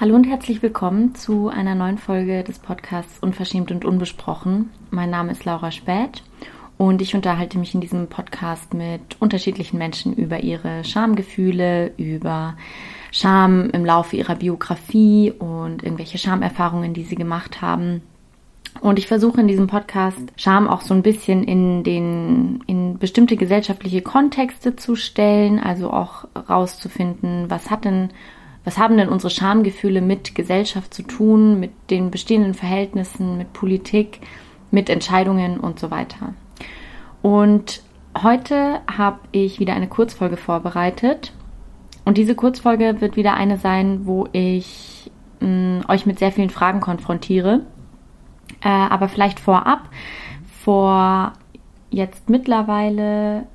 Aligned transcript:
Hallo 0.00 0.14
und 0.14 0.28
herzlich 0.28 0.62
willkommen 0.62 1.16
zu 1.16 1.48
einer 1.48 1.74
neuen 1.74 1.98
Folge 1.98 2.44
des 2.44 2.60
Podcasts 2.60 3.18
Unverschämt 3.18 3.72
und 3.72 3.84
Unbesprochen. 3.84 4.70
Mein 4.92 5.10
Name 5.10 5.32
ist 5.32 5.44
Laura 5.44 5.72
Späth 5.72 6.22
und 6.76 7.02
ich 7.02 7.16
unterhalte 7.16 7.58
mich 7.58 7.74
in 7.74 7.80
diesem 7.80 8.06
Podcast 8.06 8.74
mit 8.74 9.00
unterschiedlichen 9.18 9.76
Menschen 9.76 10.14
über 10.14 10.38
ihre 10.38 10.84
Schamgefühle, 10.84 11.94
über 11.96 12.56
Scham 13.10 13.70
im 13.70 13.84
Laufe 13.84 14.14
ihrer 14.14 14.36
Biografie 14.36 15.32
und 15.36 15.82
irgendwelche 15.82 16.18
Schamerfahrungen, 16.18 16.94
die 16.94 17.02
sie 17.02 17.16
gemacht 17.16 17.60
haben. 17.60 18.02
Und 18.80 19.00
ich 19.00 19.08
versuche 19.08 19.40
in 19.40 19.48
diesem 19.48 19.66
Podcast 19.66 20.32
Scham 20.36 20.68
auch 20.68 20.82
so 20.82 20.94
ein 20.94 21.02
bisschen 21.02 21.42
in 21.42 21.82
den, 21.82 22.62
in 22.68 22.98
bestimmte 22.98 23.36
gesellschaftliche 23.36 24.02
Kontexte 24.02 24.76
zu 24.76 24.94
stellen, 24.94 25.58
also 25.58 25.90
auch 25.90 26.28
rauszufinden, 26.48 27.50
was 27.50 27.68
hat 27.68 27.84
denn 27.84 28.10
was 28.68 28.76
haben 28.76 28.98
denn 28.98 29.08
unsere 29.08 29.30
Schamgefühle 29.30 30.02
mit 30.02 30.34
Gesellschaft 30.34 30.92
zu 30.92 31.02
tun, 31.02 31.58
mit 31.58 31.70
den 31.88 32.10
bestehenden 32.10 32.52
Verhältnissen, 32.52 33.38
mit 33.38 33.54
Politik, 33.54 34.20
mit 34.70 34.90
Entscheidungen 34.90 35.58
und 35.58 35.80
so 35.80 35.90
weiter. 35.90 36.34
Und 37.22 37.80
heute 38.22 38.80
habe 38.86 39.20
ich 39.32 39.58
wieder 39.58 39.72
eine 39.72 39.88
Kurzfolge 39.88 40.36
vorbereitet. 40.36 41.32
Und 42.04 42.18
diese 42.18 42.34
Kurzfolge 42.34 43.00
wird 43.00 43.16
wieder 43.16 43.32
eine 43.32 43.56
sein, 43.56 44.04
wo 44.04 44.28
ich 44.32 45.10
mh, 45.40 45.48
mm, 45.48 45.84
euch 45.88 46.04
mit 46.04 46.18
sehr 46.18 46.30
vielen 46.30 46.50
Fragen 46.50 46.80
konfrontiere. 46.80 47.62
Äh, 48.60 48.68
aber 48.68 49.08
vielleicht 49.08 49.40
vorab, 49.40 49.88
vor 50.62 51.32
jetzt 51.88 52.28
mittlerweile 52.28 53.46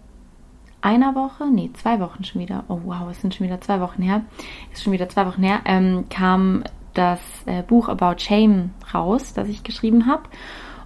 einer 0.84 1.16
Woche, 1.16 1.46
nee, 1.50 1.72
zwei 1.74 2.00
Wochen 2.00 2.24
schon 2.24 2.42
wieder, 2.42 2.66
oh 2.68 2.82
wow, 2.84 3.10
es 3.10 3.22
sind 3.22 3.34
schon 3.34 3.48
wieder 3.48 3.62
zwei 3.62 3.80
Wochen 3.80 4.02
her, 4.02 4.24
ist 4.72 4.84
schon 4.84 4.94
wieder 4.94 5.08
zwei 5.08 5.26
Wochen 5.26 5.42
her, 5.42 5.62
ähm, 5.66 6.06
kam 6.10 6.64
das 6.94 7.22
äh, 7.46 7.64
Buch 7.64 7.88
About 7.88 8.20
Shame 8.20 8.72
raus, 8.94 9.34
das 9.34 9.48
ich 9.48 9.64
geschrieben 9.64 10.08
habe. 10.08 10.24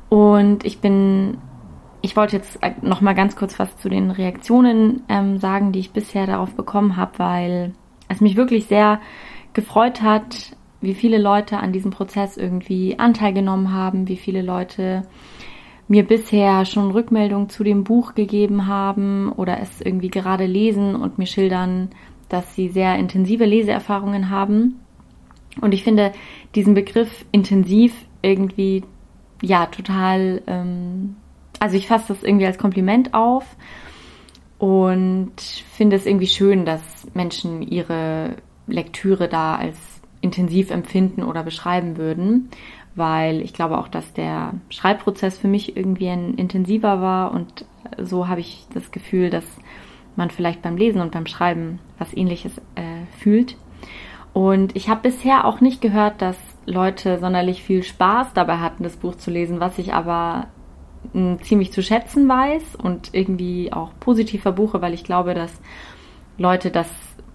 Und 0.10 0.66
ich 0.66 0.80
bin, 0.80 1.40
ich 2.02 2.16
wollte 2.16 2.38
jetzt 2.38 2.64
äh, 2.64 2.74
noch 2.82 3.02
mal 3.02 3.14
ganz 3.14 3.36
kurz 3.36 3.58
was 3.60 3.76
zu 3.78 3.90
den 3.90 4.12
Reaktionen 4.12 5.04
ähm, 5.10 5.40
sagen, 5.40 5.72
die 5.72 5.80
ich 5.80 5.92
bisher 5.92 6.28
darauf 6.28 6.54
bekommen 6.56 6.96
habe, 6.96 7.18
weil 7.18 7.74
es 8.08 8.22
mich 8.22 8.36
wirklich 8.36 8.68
sehr 8.68 9.02
gefreut 9.54 10.02
hat, 10.02 10.56
wie 10.80 10.94
viele 10.94 11.18
Leute 11.18 11.58
an 11.58 11.74
diesem 11.74 11.92
Prozess 11.92 12.38
irgendwie 12.38 13.00
Anteil 13.00 13.34
genommen 13.34 13.74
haben, 13.74 14.08
wie 14.08 14.18
viele 14.18 14.44
Leute 14.44 15.08
mir 15.88 16.06
bisher 16.06 16.66
schon 16.66 16.92
Rückmeldungen 16.92 17.50
zu 17.50 17.64
dem 17.64 17.84
Buch 17.84 18.14
gegeben 18.14 18.68
haben 18.68 19.32
oder 19.32 19.60
es 19.62 19.82
irgendwie 19.82 20.10
gerade 20.10 20.46
lesen 20.46 20.96
und 20.96 21.18
mir 21.18 21.28
schildern, 21.28 21.90
dass 22.30 22.56
sie 22.56 22.68
sehr 22.70 22.98
intensive 22.98 23.46
Leseerfahrungen 23.46 24.30
haben. 24.30 24.80
Und 25.62 25.74
ich 25.74 25.84
finde 25.84 26.12
diesen 26.56 26.74
Begriff 26.74 27.26
intensiv 27.32 27.94
irgendwie 28.22 28.84
ja 29.42 29.68
total, 29.68 30.42
ähm, 30.48 31.16
also 31.60 31.78
ich 31.78 31.88
fasse 31.88 32.14
das 32.14 32.24
irgendwie 32.24 32.46
als 32.46 32.58
Kompliment 32.58 33.14
auf 33.14 33.56
und 34.58 35.40
finde 35.40 35.96
es 35.96 36.06
irgendwie 36.06 36.28
schön, 36.28 36.66
dass 36.66 37.08
Menschen 37.14 37.62
ihre 37.62 38.36
Lektüre 38.68 39.30
da 39.30 39.56
als 39.56 39.78
intensiv 40.20 40.72
empfinden 40.72 41.24
oder 41.24 41.44
beschreiben 41.44 41.98
würden 41.98 42.50
weil 42.98 43.42
ich 43.42 43.54
glaube 43.54 43.78
auch, 43.78 43.88
dass 43.88 44.14
der 44.14 44.54
Schreibprozess 44.70 45.38
für 45.38 45.48
mich 45.48 45.78
irgendwie 45.78 46.10
ein 46.10 46.34
intensiver 46.34 47.02
war 47.02 47.32
und 47.32 47.66
so 47.98 48.28
habe 48.28 48.42
ich 48.42 48.66
das 48.74 48.92
Gefühl, 48.92 49.30
dass 49.30 49.46
man 50.16 50.32
vielleicht 50.32 50.62
beim 50.62 50.78
Lesen 50.78 51.02
und 51.02 51.12
beim 51.12 51.28
Schreiben 51.28 51.80
was 52.00 52.16
ähnliches 52.16 52.58
äh, 52.76 53.06
fühlt. 53.20 53.56
Und 54.34 54.76
ich 54.76 54.90
habe 54.90 55.02
bisher 55.02 55.46
auch 55.46 55.62
nicht 55.62 55.82
gehört, 55.82 56.22
dass 56.22 56.38
Leute 56.66 57.20
sonderlich 57.20 57.64
viel 57.64 57.84
Spaß 57.84 58.34
dabei 58.34 58.58
hatten, 58.58 58.84
das 58.84 58.98
Buch 58.98 59.16
zu 59.16 59.32
lesen, 59.32 59.60
was 59.60 59.78
ich 59.78 59.94
aber 59.94 60.48
mh, 61.14 61.32
hm, 61.38 61.42
ziemlich 61.42 61.72
zu 61.72 61.82
schätzen 61.82 62.28
weiß 62.28 62.76
und 62.76 63.14
irgendwie 63.14 63.72
auch 63.72 63.92
positiv 64.00 64.42
verbuche, 64.42 64.82
weil 64.82 64.94
ich 64.94 65.04
glaube, 65.04 65.34
dass 65.34 65.62
Leute 66.38 66.72
das 66.72 66.90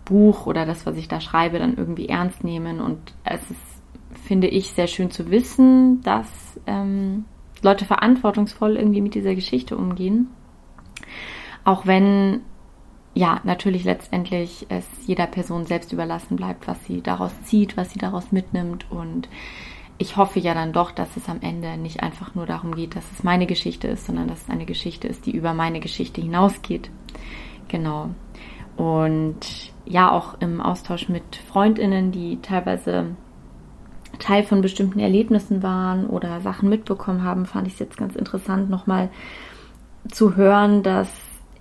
Buch 0.05 0.47
oder 0.47 0.67
das, 0.67 0.87
was 0.87 0.97
ich 0.97 1.09
da 1.09 1.21
schreibe, 1.21 1.59
dann 1.59 1.77
irgendwie 1.77 2.09
ernst 2.09 2.45
nehmen 2.45 2.81
und 2.81 3.15
es 3.25 3.41
ist 3.51 3.72
finde 4.23 4.47
ich 4.47 4.71
sehr 4.71 4.87
schön 4.87 5.11
zu 5.11 5.31
wissen, 5.31 6.01
dass 6.03 6.61
ähm, 6.67 7.25
Leute 7.63 7.85
verantwortungsvoll 7.85 8.77
irgendwie 8.77 9.01
mit 9.01 9.15
dieser 9.15 9.35
Geschichte 9.35 9.77
umgehen. 9.77 10.29
Auch 11.65 11.87
wenn 11.87 12.41
ja 13.15 13.41
natürlich 13.45 13.85
letztendlich 13.85 14.67
es 14.69 14.87
jeder 15.07 15.27
Person 15.27 15.67
selbst 15.67 15.93
überlassen 15.93 16.37
bleibt, 16.37 16.67
was 16.67 16.85
sie 16.85 17.03
daraus 17.03 17.33
zieht, 17.43 17.77
was 17.77 17.91
sie 17.91 17.99
daraus 17.99 18.33
mitnimmt. 18.33 18.91
Und 18.91 19.29
ich 19.99 20.17
hoffe 20.17 20.41
ja 20.41 20.55
dann 20.55 20.73
doch, 20.73 20.91
dass 20.91 21.17
es 21.17 21.29
am 21.29 21.41
Ende 21.41 21.77
nicht 21.77 22.03
einfach 22.03 22.35
nur 22.35 22.47
darum 22.47 22.75
geht, 22.75 22.97
dass 22.97 23.11
es 23.13 23.23
meine 23.23 23.47
Geschichte 23.47 23.89
ist, 23.89 24.07
sondern 24.07 24.29
dass 24.29 24.43
es 24.43 24.51
eine 24.51 24.67
Geschichte 24.67 25.09
ist, 25.09 25.27
die 25.27 25.33
über 25.33 25.53
meine 25.55 25.81
Geschichte 25.81 26.21
hinausgeht. 26.21 26.91
Genau. 27.69 28.11
Und 28.77 29.73
ja, 29.85 30.11
auch 30.11 30.41
im 30.41 30.61
Austausch 30.61 31.09
mit 31.09 31.37
Freundinnen, 31.37 32.13
die 32.13 32.41
teilweise 32.41 33.15
Teil 34.23 34.45
von 34.45 34.63
bestimmten 34.63 35.01
Erlebnissen 35.01 35.63
waren 35.63 36.07
oder 36.07 36.41
Sachen 36.41 36.69
mitbekommen 36.69 37.25
haben, 37.25 37.45
fand 37.45 37.67
ich 37.67 37.75
es 37.75 37.81
jetzt 37.81 37.97
ganz 37.97 38.15
interessant, 38.15 38.71
nochmal 38.71 39.11
zu 40.09 40.37
hören, 40.37 40.83
dass 40.83 41.09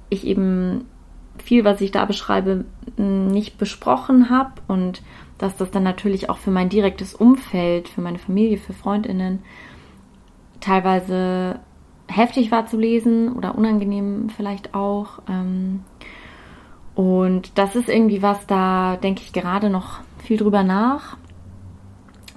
ich 0.09 0.25
eben 0.27 0.85
viel, 1.43 1.65
was 1.65 1.81
ich 1.81 1.91
da 1.91 2.05
beschreibe, 2.05 2.65
nicht 2.97 3.57
besprochen 3.57 4.29
habe 4.29 4.53
und 4.67 5.01
dass 5.39 5.57
das 5.57 5.71
dann 5.71 5.81
natürlich 5.81 6.29
auch 6.29 6.37
für 6.37 6.51
mein 6.51 6.69
direktes 6.69 7.15
Umfeld, 7.15 7.89
für 7.89 8.01
meine 8.01 8.19
Familie, 8.19 8.57
für 8.57 8.73
Freundinnen 8.73 9.39
teilweise 10.59 11.59
heftig 12.07 12.51
war 12.51 12.67
zu 12.67 12.77
lesen 12.77 13.33
oder 13.33 13.57
unangenehm 13.57 14.29
vielleicht 14.29 14.75
auch. 14.75 15.19
Ähm, 15.27 15.83
und 16.93 17.57
das 17.57 17.75
ist 17.75 17.89
irgendwie 17.89 18.21
was, 18.21 18.45
da 18.45 18.97
denke 18.97 19.21
ich 19.23 19.33
gerade 19.33 19.71
noch 19.71 20.01
viel 20.19 20.37
drüber 20.37 20.61
nach 20.61 21.17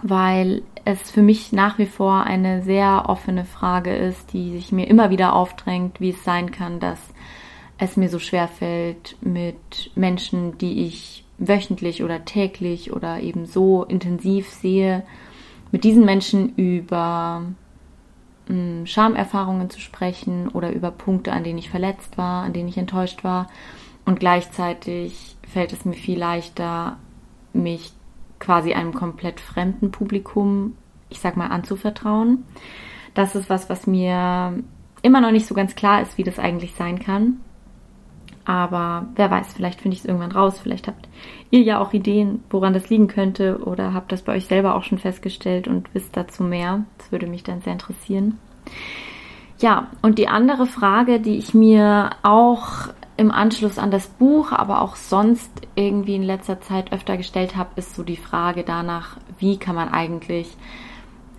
weil 0.07 0.63
es 0.85 1.11
für 1.11 1.23
mich 1.23 1.53
nach 1.53 1.79
wie 1.79 1.87
vor 1.87 2.25
eine 2.25 2.63
sehr 2.63 3.05
offene 3.09 3.47
Frage 3.47 3.97
ist, 3.97 4.35
die 4.35 4.53
sich 4.53 4.71
mir 4.71 4.87
immer 4.87 5.09
wieder 5.09 5.33
aufdrängt, 5.33 5.99
wie 5.99 6.11
es 6.11 6.23
sein 6.23 6.51
kann, 6.51 6.79
dass 6.79 7.01
es 7.79 7.97
mir 7.97 8.11
so 8.11 8.19
schwer 8.19 8.47
fällt, 8.47 9.17
mit 9.23 9.91
Menschen, 9.95 10.59
die 10.59 10.85
ich 10.85 11.25
wöchentlich 11.39 12.05
oder 12.05 12.27
täglich 12.27 12.93
oder 12.93 13.21
eben 13.21 13.47
so 13.47 13.83
intensiv 13.83 14.51
sehe, 14.51 15.05
mit 15.73 15.85
diesen 15.85 16.05
Menschen 16.05 16.55
über 16.57 17.43
hm, 18.47 18.85
Schamerfahrungen 18.85 19.71
zu 19.71 19.81
sprechen 19.81 20.49
oder 20.49 20.71
über 20.71 20.91
Punkte, 20.91 21.33
an 21.33 21.45
denen 21.45 21.59
ich 21.59 21.71
verletzt 21.71 22.19
war, 22.19 22.45
an 22.45 22.53
denen 22.53 22.69
ich 22.69 22.77
enttäuscht 22.77 23.25
war. 23.25 23.49
Und 24.05 24.21
gleichzeitig 24.21 25.37
fällt 25.51 25.73
es 25.73 25.87
mir 25.87 25.95
viel 25.95 26.19
leichter, 26.19 26.99
mich 27.55 27.95
quasi 28.39 28.75
einem 28.75 28.95
komplett 28.95 29.41
fremden 29.41 29.91
Publikum, 29.91 30.77
ich 31.09 31.21
sag 31.21 31.37
mal, 31.37 31.49
anzuvertrauen. 31.49 32.45
Das 33.15 33.35
ist 33.35 33.49
was, 33.49 33.71
was 33.71 33.87
mir 33.87 34.63
immer 35.03 35.21
noch 35.21 35.31
nicht 35.31 35.47
so 35.47 35.55
ganz 35.55 35.75
klar 35.75 36.03
ist, 36.03 36.19
wie 36.19 36.25
das 36.25 36.39
eigentlich 36.39 36.75
sein 36.75 36.99
kann. 36.99 37.41
Aber 38.45 39.07
wer 39.15 39.31
weiß, 39.31 39.55
vielleicht 39.55 39.81
finde 39.81 39.95
ich 39.95 40.01
es 40.01 40.07
irgendwann 40.07 40.33
raus. 40.33 40.59
Vielleicht 40.61 40.87
habt 40.87 41.09
ihr 41.51 41.63
ja 41.63 41.81
auch 41.81 41.93
Ideen, 41.93 42.43
woran 42.51 42.75
das 42.75 42.91
liegen 42.91 43.09
könnte 43.09 43.59
oder 43.65 43.95
habt 43.95 44.13
das 44.13 44.23
bei 44.23 44.35
euch 44.35 44.47
selber 44.47 44.75
auch 44.75 44.83
schon 44.83 44.99
festgestellt 44.99 45.67
und 45.67 45.95
wisst 45.95 46.17
dazu 46.17 46.43
mehr. 46.43 46.85
Das 46.99 47.11
würde 47.11 47.27
mich 47.27 47.43
dann 47.43 47.63
sehr 47.63 47.73
interessieren. 47.73 48.39
Ja, 49.61 49.89
und 50.03 50.19
die 50.19 50.29
andere 50.29 50.67
Frage, 50.67 51.21
die 51.21 51.37
ich 51.37 51.55
mir 51.55 52.11
auch 52.23 52.89
im 53.17 53.31
Anschluss 53.31 53.79
an 53.79 53.91
das 53.91 54.09
Buch, 54.09 54.53
aber 54.53 54.83
auch 54.83 54.97
sonst 54.97 55.51
irgendwie 55.77 56.17
in 56.17 56.23
letzter 56.23 56.61
Zeit 56.61 56.93
öfter 56.93 57.17
gestellt 57.17 57.57
habe, 57.57 57.71
ist 57.77 57.95
so 57.95 58.03
die 58.03 58.17
Frage 58.17 58.65
danach, 58.65 59.17
wie 59.39 59.57
kann 59.57 59.77
man 59.77 59.89
eigentlich 59.89 60.57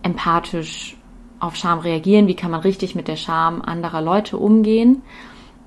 empathisch 0.04 0.96
auf 1.40 1.56
Scham 1.56 1.80
reagieren, 1.80 2.28
wie 2.28 2.36
kann 2.36 2.52
man 2.52 2.62
richtig 2.62 2.96
mit 2.96 3.08
der 3.08 3.18
Scham 3.18 3.62
anderer 3.62 4.02
Leute 4.02 4.38
umgehen. 4.38 5.02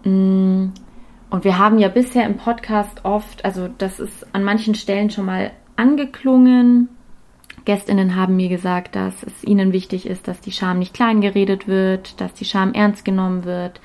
Mm, 0.05 0.69
und 1.31 1.45
wir 1.45 1.59
haben 1.59 1.79
ja 1.79 1.89
bisher 1.89 2.25
im 2.25 2.39
Podcast 2.39 3.05
oft, 3.05 3.45
also 3.45 3.69
das 3.77 4.01
ist 4.01 4.27
an 4.35 4.45
manchen 4.45 4.75
Stellen 4.75 5.11
schon 5.11 5.27
mal 5.27 5.51
angeklungen. 5.77 6.89
Gästinnen 7.67 8.17
haben 8.17 8.37
mir 8.37 8.49
gesagt, 8.49 8.97
dass 8.97 9.23
es 9.23 9.45
ihnen 9.45 9.75
wichtig 9.75 10.07
ist, 10.07 10.27
dass 10.27 10.41
die 10.41 10.53
Scham 10.53 10.79
nicht 10.79 10.95
klein 10.95 11.21
geredet 11.21 11.69
wird, 11.69 12.19
dass 12.21 12.33
die 12.33 12.47
Scham 12.47 12.73
ernst 12.73 13.05
genommen 13.05 13.45
wird. 13.45 13.83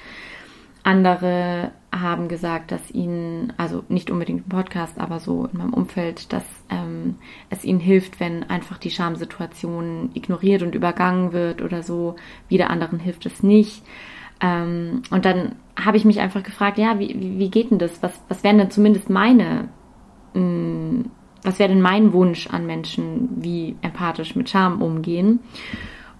Andere 0.83 1.71
haben 1.91 2.27
gesagt, 2.27 2.71
dass 2.71 2.91
ihnen, 2.91 3.53
also 3.57 3.83
nicht 3.87 4.11
unbedingt 4.11 4.43
im 4.43 4.49
Podcast, 4.49 4.99
aber 4.99 5.19
so 5.19 5.45
in 5.45 5.57
meinem 5.57 5.73
Umfeld, 5.73 6.33
dass 6.33 6.43
ähm, 6.69 7.15
es 7.49 7.63
ihnen 7.63 7.79
hilft, 7.79 8.19
wenn 8.19 8.43
einfach 8.43 8.77
die 8.77 8.91
Schamsituation 8.91 10.11
ignoriert 10.13 10.61
und 10.61 10.75
übergangen 10.75 11.31
wird 11.31 11.61
oder 11.61 11.83
so. 11.83 12.15
Wieder 12.49 12.69
anderen 12.69 12.99
hilft 12.99 13.25
es 13.25 13.43
nicht. 13.43 13.83
Ähm, 14.41 15.03
und 15.09 15.25
dann 15.25 15.55
habe 15.79 15.97
ich 15.97 16.05
mich 16.05 16.19
einfach 16.19 16.43
gefragt, 16.43 16.77
ja, 16.77 16.99
wie, 16.99 17.15
wie 17.39 17.49
geht 17.49 17.71
denn 17.71 17.79
das? 17.79 18.03
Was, 18.03 18.19
was 18.27 18.43
wären 18.43 18.57
denn 18.57 18.71
zumindest 18.71 19.09
meine 19.09 19.69
mh, 20.33 20.41
mm, 20.41 21.11
was 21.43 21.59
wäre 21.59 21.69
denn 21.69 21.81
mein 21.81 22.13
Wunsch 22.13 22.47
an 22.47 22.65
Menschen, 22.65 23.29
wie 23.35 23.75
empathisch 23.81 24.35
mit 24.35 24.49
Scham 24.49 24.81
umgehen? 24.81 25.39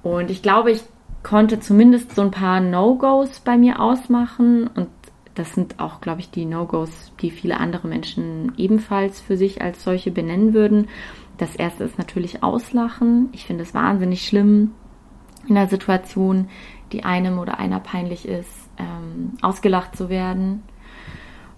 Und 0.04 0.30
ich 0.30 0.42
glaube, 0.42 0.72
ich 0.72 0.82
konnte 1.24 1.60
zumindest 1.60 2.16
so 2.16 2.22
ein 2.22 2.32
paar 2.32 2.60
No-Gos 2.60 3.40
bei 3.40 3.58
mir 3.58 3.80
ausmachen 3.80 4.68
und 4.68 4.90
das 5.36 5.54
sind 5.54 5.80
auch, 5.80 6.00
glaube 6.00 6.20
ich, 6.20 6.30
die 6.30 6.46
No-Gos, 6.46 7.12
die 7.22 7.32
viele 7.32 7.60
andere 7.60 7.88
Menschen 7.88 8.54
ebenfalls 8.58 9.20
für 9.20 9.36
sich 9.36 9.62
als 9.62 9.84
solche 9.84 10.12
benennen 10.12 10.54
würden. 10.54 10.90
Das 11.38 11.56
erste 11.56 11.84
ist 11.86 11.98
natürlich 11.98 12.44
Auslachen. 12.44 13.30
Ich 13.32 13.46
finde 13.46 13.64
es 13.64 13.74
wahnsinnig 13.74 14.28
schlimm, 14.28 14.72
in 15.48 15.58
einer 15.58 15.68
Situation, 15.68 16.50
die 16.92 17.04
einem 17.04 17.40
oder 17.40 17.58
einer 17.58 17.80
peinlich 17.80 18.28
ist, 18.28 18.70
ähm, 18.78 19.34
ausgelacht 19.42 19.96
zu 19.96 20.10
werden. 20.10 20.62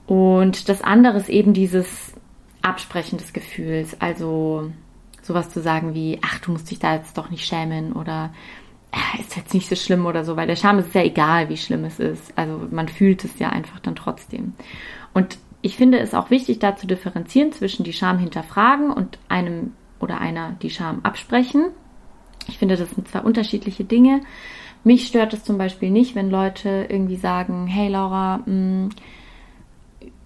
Und 0.08 0.70
das 0.70 0.82
andere 0.82 1.18
ist 1.18 1.30
eben 1.30 1.54
dieses 1.54 2.14
Absprechen 2.62 3.18
des 3.18 3.34
Gefühls. 3.34 4.00
Also 4.00 4.72
sowas 5.22 5.50
zu 5.50 5.62
sagen 5.62 5.94
wie, 5.94 6.20
ach, 6.24 6.40
du 6.40 6.52
musst 6.52 6.72
dich 6.72 6.80
da 6.80 6.96
jetzt 6.96 7.18
doch 7.18 7.30
nicht 7.30 7.46
schämen 7.46 7.94
oder 7.94 8.32
ist 9.20 9.36
jetzt 9.36 9.54
nicht 9.54 9.68
so 9.68 9.76
schlimm 9.76 10.06
oder 10.06 10.24
so, 10.24 10.36
weil 10.36 10.48
der 10.48 10.56
Scham 10.56 10.80
ist 10.80 10.94
ja 10.94 11.04
egal, 11.04 11.50
wie 11.50 11.58
schlimm 11.58 11.86
es 11.86 12.00
ist. 12.00 12.38
Also 12.38 12.68
man 12.72 12.88
fühlt 12.88 13.24
es 13.24 13.40
ja 13.40 13.50
einfach 13.50 13.80
dann 13.80 13.96
trotzdem. 13.96 14.54
Und 15.14 15.38
ich 15.62 15.78
finde 15.78 16.00
es 16.00 16.14
auch 16.14 16.30
wichtig, 16.30 16.60
da 16.60 16.76
zu 16.76 16.88
differenzieren 16.88 17.52
zwischen 17.52 17.84
die 17.84 17.94
Scham 17.94 18.20
hinterfragen 18.20 18.92
und 18.92 19.18
einem 19.30 19.74
oder 20.00 20.20
einer 20.20 20.56
die 20.62 20.70
Scham 20.70 21.00
absprechen. 21.04 21.68
Ich 22.48 22.58
finde, 22.58 22.78
das 22.78 22.92
sind 22.92 23.08
zwei 23.08 23.22
unterschiedliche 23.22 23.84
Dinge. 23.84 24.22
Mich 24.84 25.08
stört 25.08 25.34
es 25.34 25.44
zum 25.44 25.58
Beispiel 25.58 25.90
nicht, 25.90 26.14
wenn 26.14 26.30
Leute 26.30 26.86
irgendwie 26.90 27.16
sagen, 27.16 27.66
hey 27.66 27.90
Laura, 27.90 28.44
mh, 28.46 28.52
mm, 28.52 28.90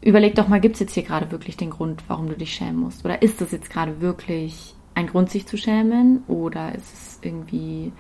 überleg 0.02 0.36
doch 0.36 0.48
mal, 0.48 0.60
gibt 0.60 0.76
es 0.76 0.82
jetzt 0.82 0.94
hier 0.94 1.04
gerade 1.04 1.32
wirklich 1.32 1.56
den 1.56 1.70
Grund, 1.70 2.04
warum 2.08 2.28
du 2.28 2.36
dich 2.36 2.54
schämen 2.54 2.78
musst? 2.78 3.06
Oder 3.06 3.22
ist 3.22 3.40
das 3.40 3.52
jetzt 3.52 3.70
gerade 3.70 4.02
wirklich 4.02 4.76
ein 4.96 5.08
Grund, 5.08 5.30
sich 5.30 5.48
zu 5.48 5.58
schämen? 5.58 6.24
Oder 6.28 6.76
ist 6.76 6.94
es 6.94 7.20
irgendwie 7.22 7.94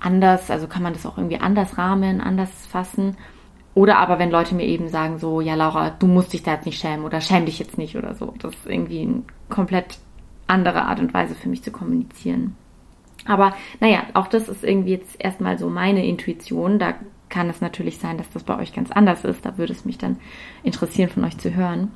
anders, 0.00 0.50
also 0.50 0.66
kann 0.66 0.82
man 0.82 0.92
das 0.92 1.06
auch 1.06 1.18
irgendwie 1.18 1.40
anders 1.40 1.78
rahmen, 1.78 2.20
anders 2.20 2.66
fassen. 2.66 3.16
Oder 3.74 3.98
aber 3.98 4.18
wenn 4.18 4.30
Leute 4.30 4.54
mir 4.54 4.66
eben 4.66 4.88
sagen 4.88 5.18
so, 5.18 5.40
ja 5.40 5.54
Laura, 5.54 5.90
du 5.90 6.06
musst 6.06 6.32
dich 6.32 6.42
da 6.42 6.54
jetzt 6.54 6.66
nicht 6.66 6.80
schämen 6.80 7.04
oder 7.04 7.20
schäm 7.20 7.46
dich 7.46 7.58
jetzt 7.58 7.78
nicht 7.78 7.96
oder 7.96 8.14
so. 8.14 8.34
Das 8.38 8.54
ist 8.54 8.66
irgendwie 8.66 9.02
eine 9.02 9.22
komplett 9.48 9.98
andere 10.48 10.82
Art 10.82 10.98
und 10.98 11.14
Weise 11.14 11.34
für 11.34 11.48
mich 11.48 11.62
zu 11.62 11.70
kommunizieren. 11.70 12.56
Aber 13.26 13.54
naja, 13.80 14.04
auch 14.14 14.26
das 14.26 14.48
ist 14.48 14.64
irgendwie 14.64 14.92
jetzt 14.92 15.16
erstmal 15.18 15.58
so 15.58 15.68
meine 15.68 16.04
Intuition. 16.04 16.78
Da 16.78 16.94
kann 17.28 17.48
es 17.48 17.60
natürlich 17.60 17.98
sein, 17.98 18.18
dass 18.18 18.30
das 18.30 18.42
bei 18.42 18.58
euch 18.58 18.72
ganz 18.72 18.90
anders 18.90 19.24
ist. 19.24 19.44
Da 19.46 19.56
würde 19.56 19.72
es 19.72 19.84
mich 19.84 19.98
dann 19.98 20.18
interessieren, 20.64 21.10
von 21.10 21.24
euch 21.24 21.38
zu 21.38 21.54
hören. 21.54 21.92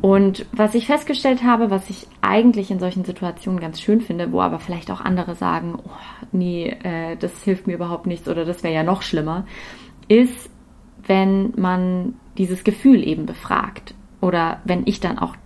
Und 0.00 0.46
was 0.52 0.74
ich 0.74 0.86
festgestellt 0.86 1.42
habe, 1.42 1.70
was 1.70 1.90
ich 1.90 2.06
eigentlich 2.32 2.70
in 2.70 2.78
solchen 2.78 3.04
Situationen 3.04 3.60
ganz 3.60 3.78
schön 3.78 4.00
finde, 4.00 4.32
wo 4.32 4.40
aber 4.40 4.58
vielleicht 4.58 4.90
auch 4.90 5.02
andere 5.02 5.34
sagen, 5.34 5.76
oh, 5.76 5.90
nee, 6.32 6.70
äh, 6.82 7.16
das 7.16 7.42
hilft 7.44 7.66
mir 7.66 7.74
überhaupt 7.74 8.06
nichts 8.06 8.26
oder 8.26 8.46
das 8.46 8.62
wäre 8.62 8.72
ja 8.72 8.82
noch 8.82 9.02
schlimmer, 9.02 9.44
ist, 10.08 10.48
wenn 11.06 11.52
man 11.56 12.14
dieses 12.38 12.64
Gefühl 12.64 13.06
eben 13.06 13.26
befragt 13.26 13.94
oder 14.22 14.62
wenn 14.64 14.86
ich 14.86 14.98
dann 15.00 15.18
auch 15.18 15.36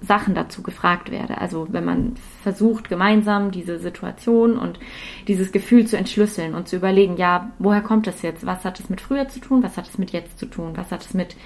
Sachen 0.00 0.34
dazu 0.34 0.64
gefragt 0.64 1.12
werde. 1.12 1.38
Also 1.38 1.68
wenn 1.70 1.84
man 1.84 2.14
versucht, 2.42 2.88
gemeinsam 2.88 3.52
diese 3.52 3.78
Situation 3.78 4.58
und 4.58 4.80
dieses 5.28 5.52
Gefühl 5.52 5.86
zu 5.86 5.96
entschlüsseln 5.96 6.54
und 6.54 6.66
zu 6.66 6.74
überlegen, 6.74 7.18
ja, 7.18 7.52
woher 7.60 7.82
kommt 7.82 8.08
das 8.08 8.22
jetzt? 8.22 8.44
Was 8.44 8.64
hat 8.64 8.80
es 8.80 8.90
mit 8.90 9.00
früher 9.00 9.28
zu 9.28 9.38
tun? 9.38 9.62
Was 9.62 9.76
hat 9.76 9.86
es 9.86 9.96
mit 9.96 10.10
jetzt 10.10 10.40
zu 10.40 10.46
tun? 10.46 10.72
Was 10.74 10.90
hat 10.90 11.04
es 11.04 11.14
mit 11.14 11.36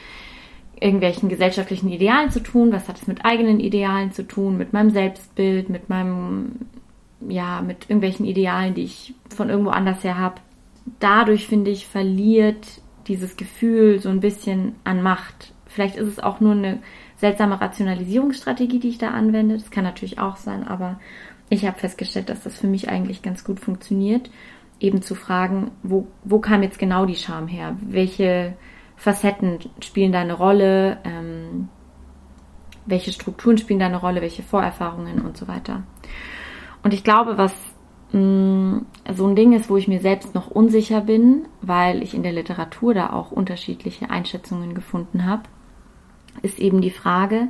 irgendwelchen 0.80 1.28
gesellschaftlichen 1.28 1.90
Idealen 1.90 2.30
zu 2.30 2.40
tun? 2.42 2.72
Was 2.72 2.88
hat 2.88 3.00
es 3.00 3.06
mit 3.06 3.24
eigenen 3.24 3.60
Idealen 3.60 4.12
zu 4.12 4.26
tun? 4.26 4.56
Mit 4.56 4.72
meinem 4.72 4.90
Selbstbild, 4.90 5.68
mit 5.68 5.88
meinem, 5.88 6.52
ja, 7.26 7.62
mit 7.62 7.88
irgendwelchen 7.88 8.26
Idealen, 8.26 8.74
die 8.74 8.84
ich 8.84 9.14
von 9.34 9.48
irgendwo 9.48 9.70
anders 9.70 10.04
her 10.04 10.18
habe? 10.18 10.36
Dadurch, 11.00 11.46
finde 11.46 11.70
ich, 11.70 11.86
verliert 11.86 12.66
dieses 13.08 13.36
Gefühl 13.36 14.00
so 14.00 14.08
ein 14.08 14.20
bisschen 14.20 14.74
an 14.84 15.02
Macht. 15.02 15.54
Vielleicht 15.66 15.96
ist 15.96 16.08
es 16.08 16.20
auch 16.20 16.40
nur 16.40 16.52
eine 16.52 16.78
seltsame 17.16 17.60
Rationalisierungsstrategie, 17.60 18.78
die 18.78 18.90
ich 18.90 18.98
da 18.98 19.10
anwende. 19.10 19.56
Das 19.56 19.70
kann 19.70 19.84
natürlich 19.84 20.18
auch 20.18 20.36
sein, 20.36 20.66
aber 20.66 21.00
ich 21.48 21.66
habe 21.66 21.78
festgestellt, 21.78 22.28
dass 22.28 22.42
das 22.42 22.58
für 22.58 22.66
mich 22.66 22.88
eigentlich 22.88 23.22
ganz 23.22 23.44
gut 23.44 23.60
funktioniert. 23.60 24.30
Eben 24.78 25.00
zu 25.00 25.14
fragen, 25.14 25.70
wo, 25.82 26.06
wo 26.24 26.38
kam 26.38 26.62
jetzt 26.62 26.78
genau 26.78 27.06
die 27.06 27.14
Scham 27.14 27.48
her? 27.48 27.76
Welche 27.80 28.54
Facetten 28.96 29.58
spielen 29.80 30.12
da 30.12 30.20
eine 30.20 30.34
Rolle, 30.34 30.98
ähm, 31.04 31.68
welche 32.86 33.12
Strukturen 33.12 33.58
spielen 33.58 33.80
da 33.80 33.86
eine 33.86 34.00
Rolle, 34.00 34.22
welche 34.22 34.42
Vorerfahrungen 34.42 35.20
und 35.20 35.36
so 35.36 35.48
weiter. 35.48 35.82
Und 36.82 36.94
ich 36.94 37.04
glaube, 37.04 37.36
was 37.36 37.52
mh, 38.12 38.20
mm, 38.20 38.86
so 39.14 39.26
ein 39.26 39.36
Ding 39.36 39.52
ist, 39.52 39.68
wo 39.68 39.76
ich 39.76 39.88
mir 39.88 40.00
selbst 40.00 40.34
noch 40.34 40.50
unsicher 40.50 41.00
bin, 41.00 41.46
weil 41.60 42.02
ich 42.02 42.14
in 42.14 42.22
der 42.22 42.32
Literatur 42.32 42.94
da 42.94 43.12
auch 43.12 43.30
unterschiedliche 43.30 44.10
Einschätzungen 44.10 44.74
gefunden 44.74 45.26
habe, 45.26 45.42
ist 46.42 46.58
eben 46.58 46.80
die 46.80 46.90
Frage, 46.90 47.48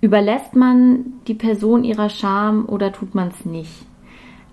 überlässt 0.00 0.54
man 0.54 1.14
die 1.26 1.34
Person 1.34 1.84
ihrer 1.84 2.10
Scham 2.10 2.66
oder 2.66 2.92
tut 2.92 3.14
man 3.14 3.28
es 3.28 3.44
nicht? 3.44 3.86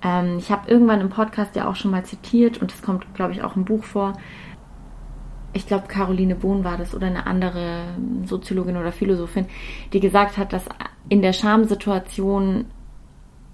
Ähm, 0.03 0.37
ich 0.37 0.51
habe 0.51 0.69
irgendwann 0.69 1.01
im 1.01 1.09
Podcast 1.09 1.55
ja 1.55 1.67
auch 1.67 1.75
schon 1.75 1.91
mal 1.91 2.05
zitiert 2.05 2.61
und 2.61 2.71
es 2.71 2.81
kommt, 2.81 3.13
glaube 3.13 3.33
ich, 3.33 3.43
auch 3.43 3.55
im 3.55 3.65
Buch 3.65 3.83
vor, 3.83 4.13
ich 5.53 5.68
glaube, 5.68 5.88
Caroline 5.88 6.36
Bohn 6.36 6.63
war 6.63 6.77
das 6.77 6.95
oder 6.95 7.07
eine 7.07 7.25
andere 7.27 7.83
Soziologin 8.25 8.77
oder 8.77 8.92
Philosophin, 8.92 9.45
die 9.92 10.00
gesagt 10.00 10.38
hat, 10.38 10.53
dass 10.53 10.65
in 11.09 11.21
der 11.21 11.33
Schamsituation 11.33 12.65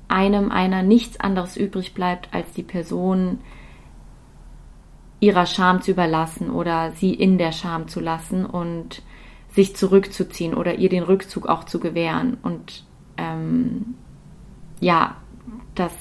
einem 0.08 0.52
einer 0.52 0.84
nichts 0.84 1.20
anderes 1.20 1.58
übrig 1.58 1.94
bleibt, 1.94 2.34
als 2.34 2.52
die 2.54 2.64
Person 2.64 3.40
ihrer 5.20 5.46
Scham 5.46 5.82
zu 5.82 5.92
überlassen 5.92 6.52
oder 6.52 6.92
sie 6.92 7.14
in 7.14 7.38
der 7.38 7.52
Scham 7.52 7.88
zu 7.88 8.00
lassen 8.00 8.46
und 8.46 9.02
sich 9.50 9.76
zurückzuziehen 9.76 10.54
oder 10.54 10.76
ihr 10.76 10.90
den 10.90 11.04
Rückzug 11.04 11.48
auch 11.48 11.64
zu 11.64 11.80
gewähren. 11.80 12.38
Und 12.44 12.86
ähm, 13.18 13.96
ja, 14.80 15.16
dass 15.74 15.94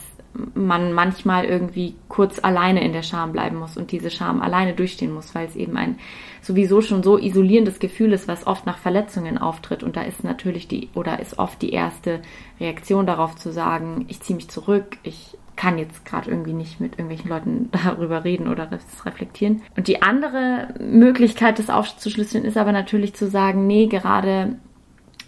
man 0.55 0.93
manchmal 0.93 1.45
irgendwie 1.45 1.95
kurz 2.09 2.43
alleine 2.43 2.85
in 2.85 2.93
der 2.93 3.03
Scham 3.03 3.33
bleiben 3.33 3.57
muss 3.57 3.77
und 3.77 3.93
diese 3.93 4.11
Scham 4.11 4.43
alleine 4.43 4.75
durchstehen 4.75 5.13
muss, 5.13 5.35
weil 5.35 5.47
es 5.47 5.57
eben 5.57 5.77
ein 5.77 5.99
sowieso 6.43 6.81
schon 6.81 7.03
so 7.03 7.19
isolierendes 7.19 7.79
Gefühl 7.79 8.13
ist, 8.13 8.29
was 8.29 8.47
oft 8.47 8.67
nach 8.67 8.79
Verletzungen 8.79 9.39
auftritt. 9.39 9.83
Und 9.83 9.97
da 9.97 10.03
ist 10.03 10.25
natürlich 10.25 10.69
die 10.69 10.89
oder 10.95 11.21
ist 11.21 11.39
oft 11.39 11.61
die 11.61 11.73
erste 11.73 12.21
Reaktion 12.61 13.07
darauf 13.07 13.37
zu 13.37 13.53
sagen, 13.53 14.05
ich 14.09 14.21
ziehe 14.21 14.37
mich 14.37 14.49
zurück, 14.49 14.99
ich 15.03 15.37
kann 15.57 15.79
jetzt 15.79 16.05
gerade 16.05 16.31
irgendwie 16.31 16.53
nicht 16.53 16.81
mit 16.81 16.93
irgendwelchen 16.93 17.31
Leuten 17.31 17.71
darüber 17.85 18.25
reden 18.25 18.49
oder 18.49 18.67
das 18.67 19.05
reflektieren. 19.05 19.63
Und 19.77 19.89
die 19.89 20.03
andere 20.03 20.75
Möglichkeit, 20.79 21.59
das 21.59 21.71
aufzuschlüsseln, 21.71 22.45
ist 22.45 22.57
aber 22.57 22.73
natürlich 22.73 23.15
zu 23.15 23.29
sagen, 23.29 23.67
nee, 23.67 23.87
gerade 23.87 24.57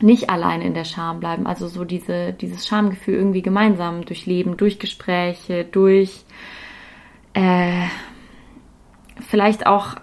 nicht 0.00 0.30
allein 0.30 0.62
in 0.62 0.74
der 0.74 0.84
Scham 0.84 1.20
bleiben. 1.20 1.46
Also 1.46 1.68
so 1.68 1.84
diese, 1.84 2.32
dieses 2.32 2.66
Schamgefühl 2.66 3.14
irgendwie 3.14 3.42
gemeinsam 3.42 4.04
durchleben, 4.04 4.56
durch 4.56 4.78
Gespräche, 4.78 5.64
durch 5.64 6.24
äh, 7.34 7.86
vielleicht 9.20 9.66
auch 9.66 9.96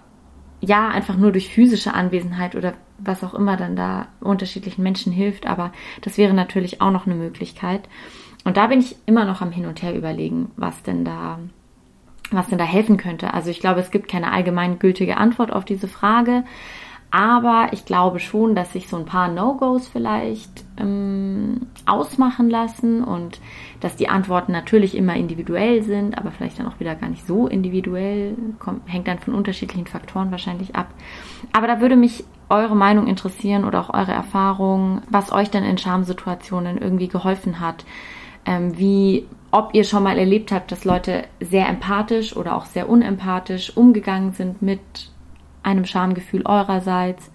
ja 0.61 0.89
einfach 0.89 1.17
nur 1.17 1.31
durch 1.31 1.49
physische 1.49 1.93
Anwesenheit 1.93 2.55
oder 2.55 2.73
was 2.97 3.23
auch 3.23 3.33
immer 3.33 3.57
dann 3.57 3.75
da 3.75 4.07
unterschiedlichen 4.19 4.83
Menschen 4.83 5.11
hilft. 5.11 5.47
Aber 5.47 5.71
das 6.01 6.17
wäre 6.17 6.33
natürlich 6.33 6.81
auch 6.81 6.91
noch 6.91 7.05
eine 7.05 7.15
Möglichkeit. 7.15 7.87
Und 8.43 8.57
da 8.57 8.67
bin 8.67 8.79
ich 8.79 8.95
immer 9.05 9.25
noch 9.25 9.41
am 9.41 9.51
Hin 9.51 9.65
und 9.65 9.81
Her 9.81 9.95
überlegen, 9.95 10.51
was 10.55 10.81
denn 10.83 11.03
da, 11.03 11.39
was 12.31 12.47
denn 12.47 12.57
da 12.57 12.63
helfen 12.63 12.97
könnte. 12.97 13.33
Also 13.33 13.49
ich 13.49 13.59
glaube, 13.59 13.79
es 13.79 13.91
gibt 13.91 14.07
keine 14.07 14.31
allgemein 14.31 14.79
gültige 14.79 15.17
Antwort 15.17 15.51
auf 15.51 15.65
diese 15.65 15.87
Frage. 15.87 16.43
Aber 17.15 17.69
ich 17.71 17.85
glaube 17.85 18.19
schon, 18.19 18.55
dass 18.55 18.73
sich 18.73 18.89
so 18.89 18.97
ein 18.97 19.05
paar 19.05 19.29
No-Gos 19.29 19.87
vielleicht 19.87 20.65
ähm, 20.77 21.67
ausmachen 21.85 22.49
lassen 22.49 23.05
und 23.05 23.39
dass 23.79 23.95
die 23.95 24.09
Antworten 24.09 24.51
natürlich 24.51 24.97
immer 24.97 25.15
individuell 25.15 25.81
sind, 25.81 26.17
aber 26.17 26.31
vielleicht 26.31 26.59
dann 26.59 26.67
auch 26.67 26.81
wieder 26.81 26.93
gar 26.93 27.07
nicht 27.07 27.25
so 27.25 27.47
individuell. 27.47 28.35
Kommt, 28.59 28.81
hängt 28.91 29.07
dann 29.07 29.19
von 29.19 29.33
unterschiedlichen 29.33 29.87
Faktoren 29.87 30.29
wahrscheinlich 30.31 30.75
ab. 30.75 30.87
Aber 31.53 31.67
da 31.67 31.79
würde 31.79 31.95
mich 31.95 32.25
eure 32.49 32.75
Meinung 32.75 33.07
interessieren 33.07 33.63
oder 33.63 33.79
auch 33.79 33.93
eure 33.93 34.11
Erfahrung, 34.11 35.01
was 35.09 35.31
euch 35.31 35.49
denn 35.49 35.63
in 35.63 35.77
Schamsituationen 35.77 36.77
irgendwie 36.77 37.07
geholfen 37.07 37.61
hat. 37.61 37.85
Ähm, 38.45 38.77
wie, 38.77 39.25
ob 39.51 39.73
ihr 39.73 39.85
schon 39.85 40.03
mal 40.03 40.17
erlebt 40.17 40.51
habt, 40.51 40.69
dass 40.69 40.83
Leute 40.83 41.23
sehr 41.39 41.69
empathisch 41.69 42.35
oder 42.35 42.57
auch 42.57 42.65
sehr 42.65 42.89
unempathisch 42.89 43.77
umgegangen 43.77 44.33
sind 44.33 44.61
mit 44.61 44.81
einem 45.65 45.85
Schamgefühl 45.85 46.45
eurerseits. 46.45 47.31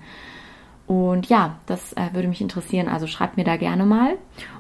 Und 0.87 1.27
ja, 1.27 1.57
das 1.67 1.93
äh, 1.93 2.09
würde 2.13 2.29
mich 2.29 2.41
interessieren. 2.41 2.89
Also 2.89 3.07
schreibt 3.07 3.37
mir 3.37 3.45
da 3.45 3.57
gerne 3.57 3.85
mal. 3.85 4.17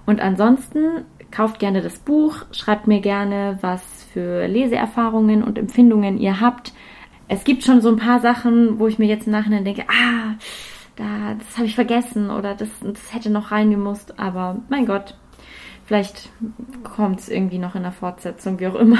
Und 0.06 0.20
ansonsten 0.20 1.04
kauft 1.30 1.58
gerne 1.58 1.80
das 1.80 1.98
Buch, 1.98 2.44
schreibt 2.52 2.86
mir 2.86 3.00
gerne, 3.00 3.58
was 3.60 4.04
für 4.12 4.46
Leseerfahrungen 4.46 5.42
und 5.42 5.58
Empfindungen 5.58 6.18
ihr 6.18 6.40
habt. 6.40 6.72
Es 7.28 7.44
gibt 7.44 7.64
schon 7.64 7.80
so 7.80 7.88
ein 7.88 7.96
paar 7.96 8.20
Sachen, 8.20 8.78
wo 8.78 8.88
ich 8.88 8.98
mir 8.98 9.06
jetzt 9.06 9.26
im 9.26 9.32
Nachhinein 9.32 9.64
denke, 9.64 9.84
ah, 9.88 10.34
da, 10.96 11.34
das 11.38 11.56
habe 11.56 11.66
ich 11.66 11.74
vergessen 11.74 12.30
oder 12.30 12.54
das, 12.54 12.68
das 12.80 13.14
hätte 13.14 13.30
noch 13.30 13.52
reingemusst, 13.52 14.18
aber 14.18 14.56
mein 14.68 14.86
Gott, 14.86 15.16
vielleicht 15.90 16.28
kommt 16.85 17.18
es 17.18 17.28
irgendwie 17.28 17.59
noch 17.59 17.75
in 17.75 17.82
der 17.82 17.90
Fortsetzung, 17.90 18.61
wie 18.61 18.68
auch 18.68 18.76
immer. 18.76 18.99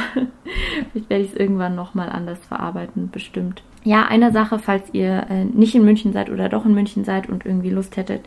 vielleicht 0.91 1.09
werde 1.09 1.23
ich 1.23 1.31
es 1.31 1.39
irgendwann 1.39 1.77
nochmal 1.77 2.09
anders 2.09 2.41
verarbeiten, 2.41 3.11
bestimmt. 3.13 3.63
Ja, 3.85 4.07
eine 4.07 4.33
Sache, 4.33 4.59
falls 4.59 4.93
ihr 4.93 5.25
äh, 5.31 5.45
nicht 5.45 5.77
in 5.77 5.85
München 5.85 6.13
seid 6.13 6.31
oder 6.31 6.49
doch 6.49 6.67
in 6.67 6.75
München 6.75 7.05
seid 7.05 7.29
und 7.29 7.47
irgendwie 7.47 7.71
Lust 7.71 7.97
hättet, 7.97 8.23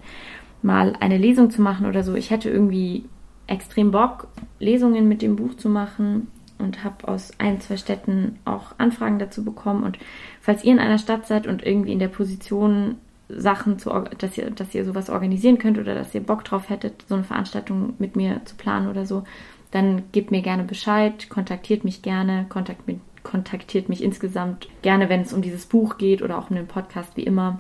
mal 0.62 0.96
eine 1.02 1.18
Lesung 1.18 1.50
zu 1.50 1.62
machen 1.62 1.88
oder 1.88 2.04
so. 2.04 2.16
Ich 2.16 2.32
hätte 2.32 2.50
irgendwie 2.50 3.04
extrem 3.48 3.92
Bock, 3.92 4.30
Lesungen 4.60 5.10
mit 5.10 5.22
dem 5.22 5.36
Buch 5.36 5.56
zu 5.56 5.68
machen 5.68 6.30
und 6.58 6.86
habe 6.86 7.06
aus 7.10 7.34
ein, 7.40 7.60
zwei 7.60 7.76
Städten 7.76 8.40
auch 8.46 8.76
Anfragen 8.78 9.20
dazu 9.20 9.44
bekommen. 9.44 9.84
Und 9.84 10.00
falls 10.40 10.64
ihr 10.64 10.72
in 10.72 10.80
einer 10.80 11.00
Stadt 11.00 11.28
seid 11.28 11.48
und 11.48 11.66
irgendwie 11.66 11.92
in 11.92 12.00
der 12.00 12.08
Position 12.08 12.96
Sachen, 13.40 13.80
zu, 13.80 13.90
dass, 14.18 14.38
ihr, 14.38 14.50
dass 14.52 14.74
ihr 14.74 14.86
sowas 14.86 15.10
organisieren 15.10 15.58
könnt 15.58 15.78
oder 15.78 15.96
dass 15.96 16.14
ihr 16.16 16.22
Bock 16.22 16.44
drauf 16.44 16.70
hättet, 16.70 17.06
so 17.08 17.16
eine 17.16 17.24
Veranstaltung 17.24 17.94
mit 18.00 18.16
mir 18.16 18.42
zu 18.46 18.56
planen 18.56 18.88
oder 18.88 19.06
so, 19.06 19.24
dann 19.72 20.04
gebt 20.12 20.32
mir 20.32 20.42
gerne 20.42 20.64
Bescheid, 20.64 21.30
kontaktiert 21.30 21.84
mich 21.84 22.02
gerne, 22.02 22.46
kontakt 22.50 22.88
mit, 22.88 23.00
kontaktiert 23.24 23.90
mich 23.90 24.04
insgesamt 24.04 24.68
gerne, 24.82 25.10
wenn 25.10 25.22
es 25.22 25.34
um 25.34 25.42
dieses 25.42 25.66
Buch 25.66 25.98
geht 25.98 26.22
oder 26.22 26.38
auch 26.38 26.50
um 26.50 26.56
den 26.56 26.68
Podcast, 26.68 27.18
wie 27.18 27.24
immer. 27.24 27.60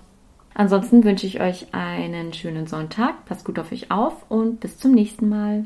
Ansonsten 0.53 1.03
wünsche 1.03 1.25
ich 1.25 1.41
euch 1.41 1.73
einen 1.73 2.33
schönen 2.33 2.67
Sonntag, 2.67 3.25
passt 3.25 3.45
gut 3.45 3.57
auf 3.57 3.71
euch 3.71 3.89
auf 3.89 4.29
und 4.29 4.59
bis 4.59 4.77
zum 4.77 4.91
nächsten 4.91 5.27
Mal. 5.27 5.65